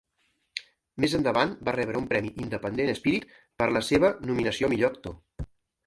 [1.05, 5.51] Més endavant va rebre un Premi Independent Spirit per la seva nominació a millor actor.